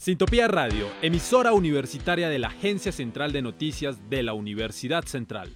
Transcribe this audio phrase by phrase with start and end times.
[0.00, 5.54] Sintopía Radio, emisora universitaria de la Agencia Central de Noticias de la Universidad Central.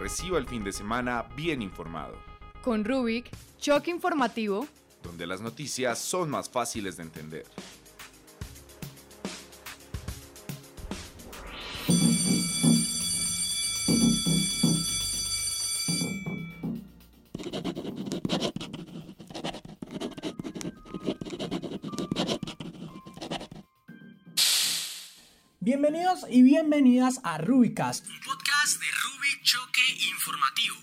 [0.00, 2.18] Reciba el fin de semana bien informado.
[2.60, 3.30] Con Rubik,
[3.60, 4.66] choque informativo,
[5.04, 7.46] donde las noticias son más fáciles de entender.
[26.32, 30.76] Y bienvenidas a Rubicast, un podcast de Rubik Choque Informativo.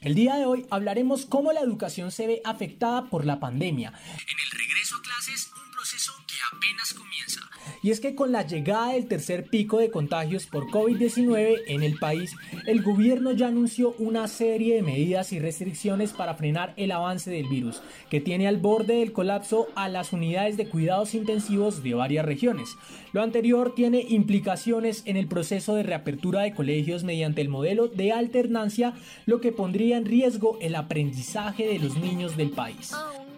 [0.00, 3.88] El día de hoy hablaremos cómo la educación se ve afectada por la pandemia.
[3.88, 7.40] En el regreso a clases, un proceso que apenas comienza.
[7.82, 11.98] Y es que con la llegada del tercer pico de contagios por COVID-19 en el
[11.98, 12.34] país,
[12.66, 17.48] el gobierno ya anunció una serie de medidas y restricciones para frenar el avance del
[17.48, 22.24] virus, que tiene al borde del colapso a las unidades de cuidados intensivos de varias
[22.24, 22.76] regiones.
[23.12, 28.12] Lo anterior tiene implicaciones en el proceso de reapertura de colegios mediante el modelo de
[28.12, 28.94] alternancia,
[29.26, 32.92] lo que pondría en riesgo el aprendizaje de los niños del país.
[32.92, 33.33] Oh,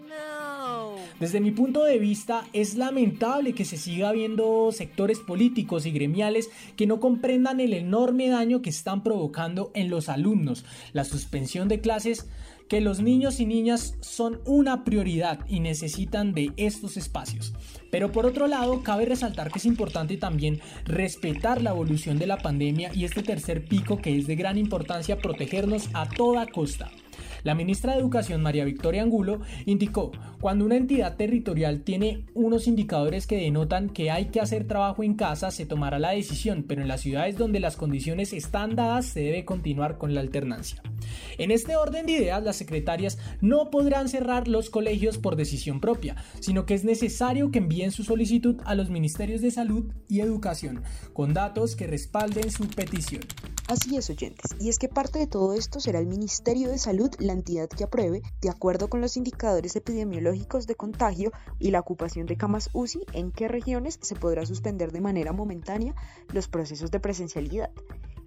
[1.18, 6.50] desde mi punto de vista, es lamentable que se siga viendo sectores políticos y gremiales
[6.76, 10.64] que no comprendan el enorme daño que están provocando en los alumnos.
[10.92, 12.26] La suspensión de clases
[12.68, 17.54] que los niños y niñas son una prioridad y necesitan de estos espacios.
[17.90, 22.38] Pero por otro lado, cabe resaltar que es importante también respetar la evolución de la
[22.38, 26.90] pandemia y este tercer pico que es de gran importancia protegernos a toda costa.
[27.42, 33.26] La ministra de Educación, María Victoria Angulo, indicó, cuando una entidad territorial tiene unos indicadores
[33.26, 36.88] que denotan que hay que hacer trabajo en casa, se tomará la decisión, pero en
[36.88, 40.82] las ciudades donde las condiciones están dadas se debe continuar con la alternancia.
[41.38, 46.16] En este orden de ideas, las secretarias no podrán cerrar los colegios por decisión propia,
[46.40, 50.82] sino que es necesario que envíen su solicitud a los ministerios de Salud y Educación,
[51.12, 53.22] con datos que respalden su petición.
[53.68, 57.10] Así es, oyentes, y es que parte de todo esto será el Ministerio de Salud
[57.18, 62.26] la entidad que apruebe, de acuerdo con los indicadores epidemiológicos de contagio y la ocupación
[62.26, 65.96] de camas UCI, en qué regiones se podrá suspender de manera momentánea
[66.32, 67.72] los procesos de presencialidad.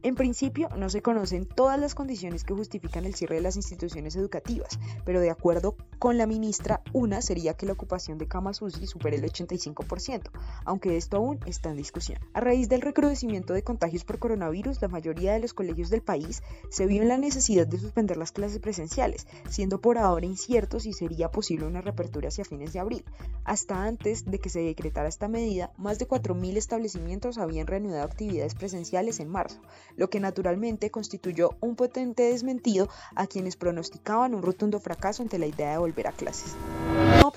[0.01, 4.15] En principio, no se conocen todas las condiciones que justifican el cierre de las instituciones
[4.15, 8.87] educativas, pero de acuerdo con la ministra, una sería que la ocupación de camas UCI
[8.87, 10.31] supere el 85%,
[10.63, 12.17] aunque esto aún está en discusión.
[12.33, 16.43] A raíz del recrudecimiento de contagios por coronavirus, la mayoría de los colegios del país
[16.69, 20.93] se vio en la necesidad de suspender las clases presenciales, siendo por ahora incierto si
[20.93, 23.03] sería posible una reapertura hacia fines de abril.
[23.43, 28.55] Hasta antes de que se decretara esta medida, más de 4.000 establecimientos habían reanudado actividades
[28.55, 29.59] presenciales en marzo,
[29.95, 35.47] lo que naturalmente constituyó un potente desmentido a quienes pronosticaban un rotundo fracaso ante la
[35.47, 36.55] idea de volver a clases.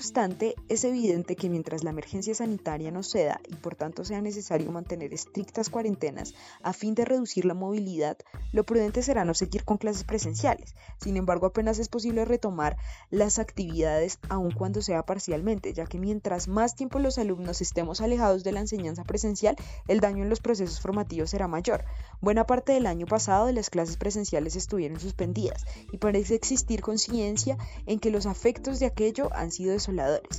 [0.03, 4.69] Obstante, es evidente que mientras la emergencia sanitaria no ceda y por tanto sea necesario
[4.69, 8.17] mantener estrictas cuarentenas a fin de reducir la movilidad,
[8.51, 10.75] lo prudente será no seguir con clases presenciales.
[11.01, 12.75] Sin embargo, apenas es posible retomar
[13.11, 18.43] las actividades aun cuando sea parcialmente, ya que mientras más tiempo los alumnos estemos alejados
[18.43, 19.55] de la enseñanza presencial,
[19.87, 21.85] el daño en los procesos formativos será mayor.
[22.19, 27.99] Buena parte del año pasado las clases presenciales estuvieron suspendidas y parece existir conciencia en
[27.99, 29.73] que los afectos de aquello han sido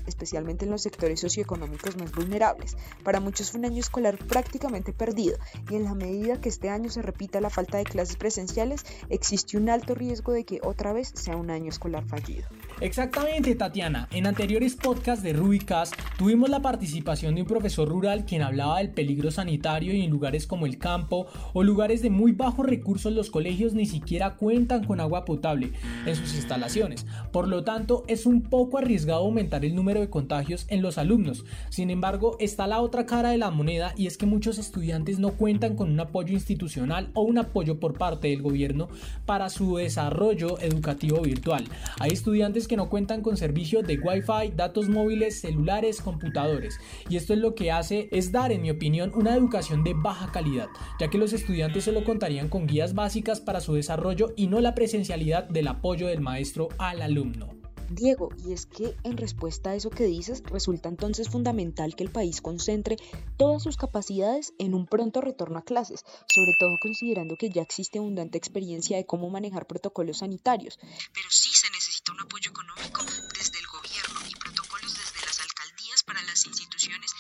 [0.07, 2.77] especialmente en los sectores socioeconómicos más vulnerables.
[3.03, 5.37] Para muchos fue un año escolar prácticamente perdido
[5.71, 9.57] y en la medida que este año se repita la falta de clases presenciales, existe
[9.57, 12.47] un alto riesgo de que otra vez sea un año escolar fallido.
[12.81, 14.09] Exactamente, Tatiana.
[14.11, 18.91] En anteriores podcasts de Rubicast tuvimos la participación de un profesor rural quien hablaba del
[18.91, 23.31] peligro sanitario y en lugares como el campo o lugares de muy bajos recursos los
[23.31, 25.73] colegios ni siquiera cuentan con agua potable
[26.07, 27.07] en sus instalaciones.
[27.33, 31.45] Por lo tanto, es un poco arriesgado aumentar el número de contagios en los alumnos.
[31.69, 35.33] Sin embargo, está la otra cara de la moneda y es que muchos estudiantes no
[35.33, 38.89] cuentan con un apoyo institucional o un apoyo por parte del gobierno
[39.27, 41.65] para su desarrollo educativo virtual.
[41.99, 46.79] Hay estudiantes que no cuentan con servicio de Wi-Fi, datos móviles, celulares, computadores.
[47.09, 50.31] Y esto es lo que hace es dar, en mi opinión, una educación de baja
[50.31, 50.69] calidad,
[51.01, 54.77] ya que los estudiantes solo contarían con guías básicas para su desarrollo y no la
[54.77, 57.54] presencialidad del apoyo del maestro al alumno.
[57.91, 62.11] Diego, y es que en respuesta a eso que dices, resulta entonces fundamental que el
[62.11, 62.97] país concentre
[63.37, 67.99] todas sus capacidades en un pronto retorno a clases, sobre todo considerando que ya existe
[67.99, 70.79] abundante experiencia de cómo manejar protocolos sanitarios.
[71.13, 73.03] Pero sí se necesita un apoyo económico
[73.37, 77.13] desde el gobierno y protocolos desde las alcaldías para las instituciones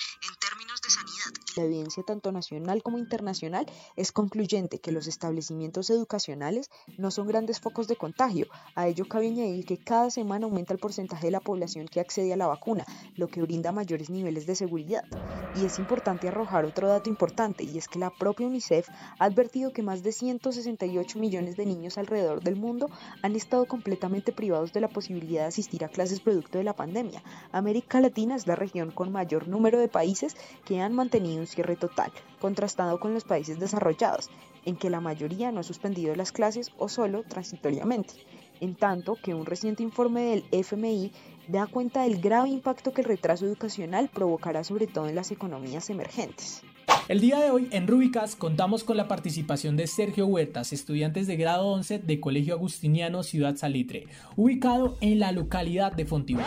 [0.64, 1.44] términos de sanidad.
[1.56, 3.66] La evidencia tanto nacional como internacional
[3.96, 8.46] es concluyente que los establecimientos educacionales no son grandes focos de contagio.
[8.74, 12.32] A ello cabe añadir que cada semana aumenta el porcentaje de la población que accede
[12.32, 12.84] a la vacuna,
[13.16, 15.04] lo que brinda mayores niveles de seguridad.
[15.54, 18.88] Y es importante arrojar otro dato importante, y es que la propia UNICEF
[19.18, 22.90] ha advertido que más de 168 millones de niños alrededor del mundo
[23.22, 27.22] han estado completamente privados de la posibilidad de asistir a clases producto de la pandemia.
[27.52, 30.34] América Latina es la región con mayor número de países
[30.64, 34.30] que han mantenido un cierre total, contrastado con los países desarrollados,
[34.64, 38.14] en que la mayoría no ha suspendido las clases o solo transitoriamente.
[38.60, 41.12] En tanto que un reciente informe del FMI
[41.48, 45.90] da cuenta del grave impacto que el retraso educacional provocará sobre todo en las economías
[45.90, 46.62] emergentes.
[47.08, 51.36] El día de hoy en Rubicas contamos con la participación de Sergio Huertas, estudiantes de
[51.36, 54.06] grado 11 de Colegio Agustiniano Ciudad Salitre,
[54.36, 56.44] ubicado en la localidad de Fontibón.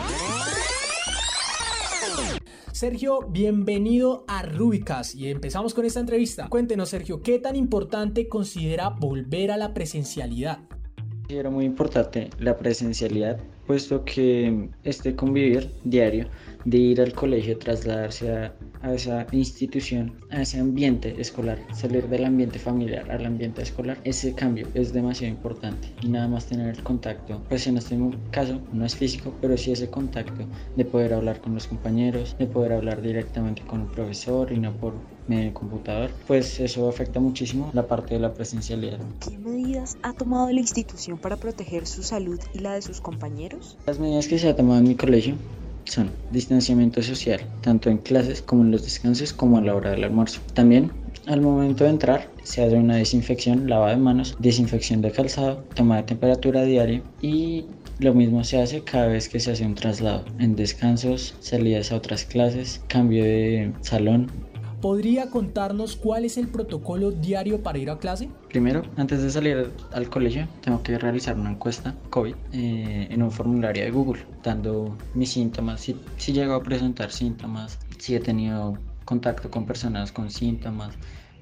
[2.72, 6.48] Sergio, bienvenido a Rubicas y empezamos con esta entrevista.
[6.48, 10.60] Cuéntenos, Sergio, ¿qué tan importante considera volver a la presencialidad?
[11.28, 13.38] Era muy importante la presencialidad,
[13.68, 16.26] puesto que este convivir diario
[16.64, 22.58] de ir al colegio, trasladarse a, esa institución, a ese ambiente escolar, salir del ambiente
[22.58, 27.42] familiar al ambiente escolar, ese cambio es demasiado importante y nada más tener el contacto,
[27.48, 27.98] pues en este
[28.30, 32.46] caso no es físico, pero sí ese contacto de poder hablar con los compañeros, de
[32.46, 34.94] poder hablar directamente con el profesor y no por
[35.28, 38.98] medio computador, pues eso afecta muchísimo la parte de la presencialidad.
[39.20, 43.57] ¿Qué medidas ha tomado la institución para proteger su salud y la de sus compañeros?
[43.86, 45.34] Las medidas que se ha tomado en mi colegio
[45.84, 50.04] son distanciamiento social, tanto en clases como en los descansos como a la hora del
[50.04, 50.40] almuerzo.
[50.54, 50.92] También
[51.26, 55.96] al momento de entrar se hace una desinfección, lavado de manos, desinfección de calzado, toma
[55.96, 57.66] de temperatura diaria y
[57.98, 61.96] lo mismo se hace cada vez que se hace un traslado, en descansos, salidas a
[61.96, 64.30] otras clases, cambio de salón,
[64.80, 68.28] ¿Podría contarnos cuál es el protocolo diario para ir a clase?
[68.48, 73.32] Primero, antes de salir al colegio, tengo que realizar una encuesta COVID eh, en un
[73.32, 78.78] formulario de Google, dando mis síntomas, si, si llego a presentar síntomas, si he tenido
[79.04, 80.94] contacto con personas con síntomas,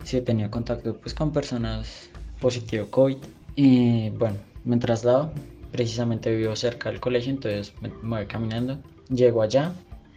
[0.05, 2.09] si he tenido contacto pues, con personas
[2.41, 3.17] positivo COVID.
[3.55, 5.31] Y bueno, me traslado,
[5.73, 8.79] precisamente vivo cerca del colegio, entonces me voy caminando,
[9.11, 9.73] llego allá,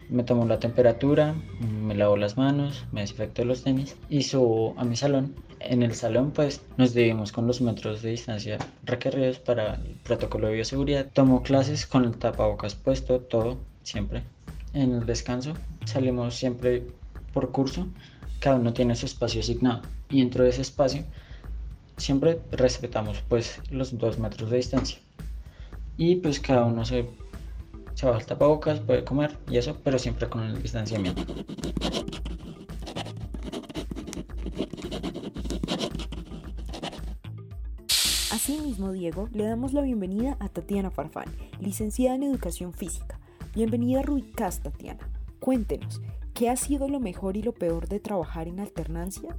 [0.09, 4.83] me tomo la temperatura, me lavo las manos, me desinfecto los tenis y subo a
[4.83, 5.35] mi salón.
[5.59, 10.47] En el salón pues nos dividimos con los metros de distancia requeridos para el protocolo
[10.47, 11.07] de bioseguridad.
[11.13, 14.23] Tomo clases con el tapabocas puesto, todo, siempre.
[14.73, 15.53] En el descanso
[15.85, 16.83] salimos siempre
[17.33, 17.87] por curso,
[18.39, 21.03] cada uno tiene su espacio asignado y dentro de ese espacio
[21.97, 24.97] siempre respetamos pues los dos metros de distancia.
[25.97, 27.05] Y pues cada uno se
[27.99, 31.21] se baja el tapabocas, puede comer y eso, pero siempre con el distanciamiento.
[38.31, 41.25] Asimismo, Diego, le damos la bienvenida a Tatiana Farfán,
[41.59, 43.19] licenciada en Educación Física.
[43.53, 45.11] Bienvenida a Ruicas, Tatiana.
[45.41, 46.01] Cuéntenos,
[46.33, 49.35] ¿qué ha sido lo mejor y lo peor de trabajar en alternancia?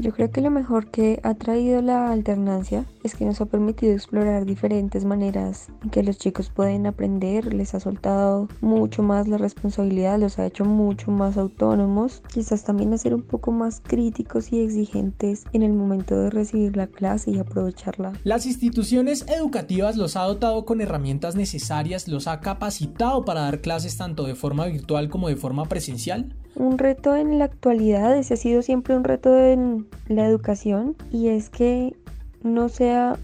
[0.00, 3.92] Yo creo que lo mejor que ha traído la alternancia es que nos ha permitido
[3.92, 9.38] explorar diferentes maneras en que los chicos pueden aprender, les ha soltado mucho más la
[9.38, 14.52] responsabilidad, los ha hecho mucho más autónomos, quizás también a ser un poco más críticos
[14.52, 18.12] y exigentes en el momento de recibir la clase y aprovecharla.
[18.22, 23.96] Las instituciones educativas los ha dotado con herramientas necesarias, los ha capacitado para dar clases
[23.96, 26.36] tanto de forma virtual como de forma presencial.
[26.54, 31.28] Un reto en la actualidad, ese ha sido siempre un reto en la educación y
[31.28, 31.94] es que
[32.42, 33.18] no sea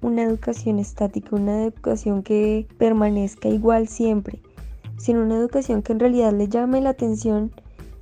[0.00, 4.40] una educación estática, una educación que permanezca igual siempre,
[4.98, 7.52] sino una educación que en realidad le llame la atención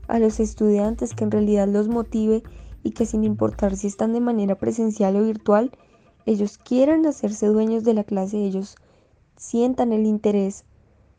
[0.08, 2.42] a los estudiantes, que en realidad los motive
[2.82, 5.70] y que sin importar si están de manera presencial o virtual,
[6.26, 8.76] ellos quieran hacerse dueños de la clase, ellos
[9.37, 10.64] sientan el interés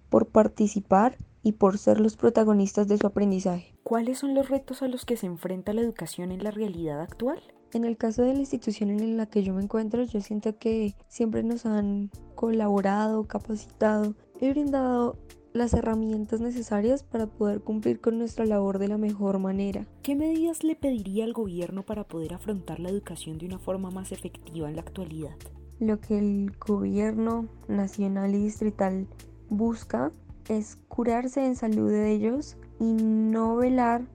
[0.10, 3.76] por participar y por ser los protagonistas de su aprendizaje.
[3.84, 7.40] ¿Cuáles son los retos a los que se enfrenta la educación en la realidad actual?
[7.72, 10.96] En el caso de la institución en la que yo me encuentro, yo siento que
[11.08, 15.20] siempre nos han colaborado, capacitado y brindado
[15.54, 19.86] las herramientas necesarias para poder cumplir con nuestra labor de la mejor manera.
[20.02, 24.12] ¿Qué medidas le pediría al gobierno para poder afrontar la educación de una forma más
[24.12, 25.36] efectiva en la actualidad?
[25.80, 29.08] Lo que el gobierno nacional y distrital
[29.50, 30.12] busca
[30.50, 34.06] es curarse en salud de ellos y no velar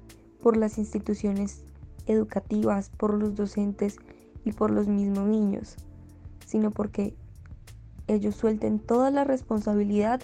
[0.42, 1.64] por las instituciones
[2.06, 3.96] educativas, por los docentes
[4.44, 5.76] y por los mismos niños,
[6.46, 7.14] sino porque
[8.06, 10.20] ellos suelten toda la responsabilidad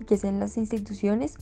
[0.00, 1.36] y que sean las instituciones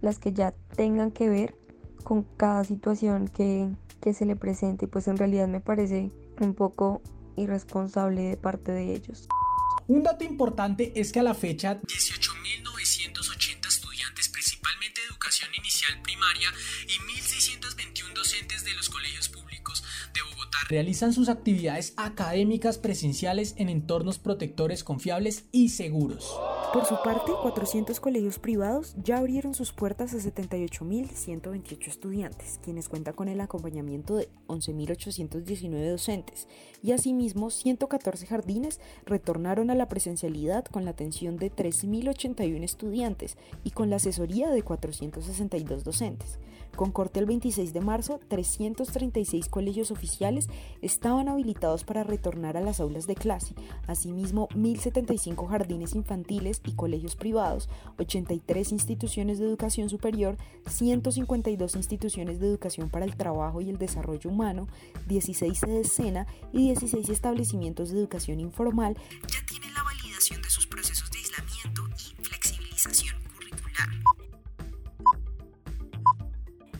[0.00, 1.56] las que ya tengan que ver
[2.04, 3.68] con cada situación que,
[4.00, 6.10] que se le presente pues en realidad me parece
[6.40, 7.02] un poco
[7.36, 9.28] irresponsable de parte de ellos.
[9.86, 12.87] Un dato importante es que a la fecha 18.980
[20.68, 26.38] realizan sus actividades académicas presenciales en entornos protectores confiables y seguros.
[26.72, 33.14] Por su parte, 400 colegios privados ya abrieron sus puertas a 78.128 estudiantes, quienes cuentan
[33.14, 36.46] con el acompañamiento de 11.819 docentes,
[36.82, 43.70] y asimismo 114 jardines retornaron a la presencialidad con la atención de 3.081 estudiantes y
[43.70, 46.38] con la asesoría de 462 docentes.
[46.76, 50.48] Con corte el 26 de marzo, 336 colegios oficiales
[50.82, 53.54] estaban habilitados para retornar a las aulas de clase,
[53.86, 60.36] asimismo 1.075 jardines infantiles y colegios privados, 83 instituciones de educación superior,
[60.68, 64.68] 152 instituciones de educación para el trabajo y el desarrollo humano,
[65.06, 68.96] 16 de escena y 16 establecimientos de educación informal
[69.26, 73.88] ya tienen la validación de sus procesos de aislamiento y flexibilización curricular.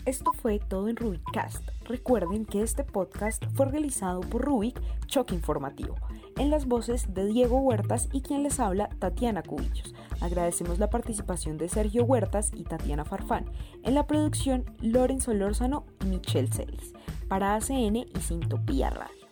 [0.05, 1.78] Esto fue todo en Rubicast.
[1.89, 5.95] Recuerden que este podcast fue realizado por Rubik Choque Informativo,
[6.37, 9.95] en las voces de Diego Huertas y quien les habla, Tatiana Cubillos.
[10.21, 13.47] Agradecemos la participación de Sergio Huertas y Tatiana Farfán.
[13.85, 16.93] En la producción, Lorenzo Lórzano y Michelle Celis.
[17.27, 19.27] Para ACN y Sintopía Radio.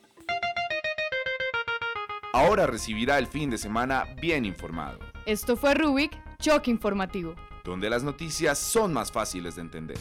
[2.33, 7.35] Ahora recibirá el fin de semana bien informado, Esto fue Rubik, Choque Informativo.
[7.65, 9.99] donde las noticias son más fáciles de entender.